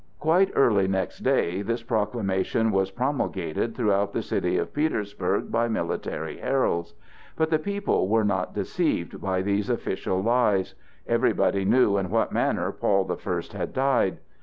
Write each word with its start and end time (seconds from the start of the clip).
Quite 0.17 0.51
early 0.55 0.87
next 0.87 1.19
day 1.19 1.61
this 1.61 1.83
proclamation 1.83 2.71
was 2.71 2.89
promulgated 2.89 3.75
throughout 3.75 4.13
the 4.13 4.23
city 4.23 4.57
of 4.57 4.73
Petersburg 4.73 5.51
by 5.51 5.67
military 5.67 6.37
heralds. 6.37 6.95
But 7.35 7.51
the 7.51 7.59
people 7.59 8.07
were 8.07 8.23
not 8.25 8.55
deceived 8.55 9.21
by 9.21 9.43
these 9.43 9.69
official 9.69 10.19
lies. 10.23 10.73
Everybody 11.05 11.65
knew 11.65 11.97
in 11.97 12.09
what 12.09 12.31
manner 12.31 12.71
Paul 12.71 13.03
the 13.03 13.15
First 13.15 13.53
had 13.53 13.73
died. 13.73 14.17